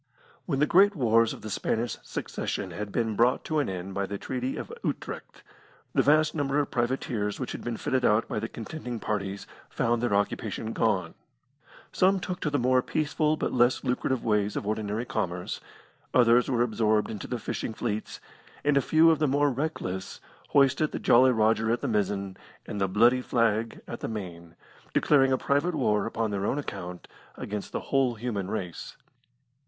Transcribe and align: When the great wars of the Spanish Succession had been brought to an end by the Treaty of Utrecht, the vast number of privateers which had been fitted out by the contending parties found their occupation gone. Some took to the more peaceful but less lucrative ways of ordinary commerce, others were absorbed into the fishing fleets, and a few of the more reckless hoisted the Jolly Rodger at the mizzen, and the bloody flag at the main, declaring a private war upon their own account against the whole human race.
When 0.47 0.57
the 0.57 0.65
great 0.65 0.95
wars 0.95 1.31
of 1.31 1.43
the 1.43 1.49
Spanish 1.51 1.95
Succession 2.01 2.71
had 2.71 2.91
been 2.91 3.15
brought 3.15 3.43
to 3.45 3.59
an 3.59 3.69
end 3.69 3.93
by 3.93 4.07
the 4.07 4.17
Treaty 4.17 4.57
of 4.57 4.73
Utrecht, 4.83 5.43
the 5.93 6.01
vast 6.01 6.33
number 6.33 6.57
of 6.57 6.71
privateers 6.71 7.39
which 7.39 7.51
had 7.51 7.63
been 7.63 7.77
fitted 7.77 8.03
out 8.03 8.27
by 8.27 8.39
the 8.39 8.49
contending 8.49 8.99
parties 8.99 9.45
found 9.69 10.01
their 10.01 10.15
occupation 10.15 10.73
gone. 10.73 11.13
Some 11.91 12.19
took 12.19 12.39
to 12.39 12.49
the 12.49 12.57
more 12.57 12.81
peaceful 12.81 13.37
but 13.37 13.53
less 13.53 13.83
lucrative 13.83 14.23
ways 14.23 14.55
of 14.55 14.65
ordinary 14.65 15.05
commerce, 15.05 15.61
others 16.15 16.49
were 16.49 16.63
absorbed 16.63 17.11
into 17.11 17.27
the 17.27 17.37
fishing 17.37 17.75
fleets, 17.75 18.19
and 18.63 18.77
a 18.77 18.81
few 18.81 19.11
of 19.11 19.19
the 19.19 19.27
more 19.27 19.51
reckless 19.51 20.19
hoisted 20.49 20.93
the 20.93 20.97
Jolly 20.99 21.29
Rodger 21.31 21.69
at 21.71 21.81
the 21.81 21.87
mizzen, 21.87 22.37
and 22.65 22.81
the 22.81 22.87
bloody 22.87 23.21
flag 23.21 23.81
at 23.87 23.99
the 23.99 24.07
main, 24.07 24.55
declaring 24.95 25.31
a 25.31 25.37
private 25.37 25.75
war 25.75 26.07
upon 26.07 26.31
their 26.31 26.47
own 26.47 26.57
account 26.57 27.07
against 27.35 27.71
the 27.71 27.79
whole 27.81 28.15
human 28.15 28.49
race. 28.49 28.97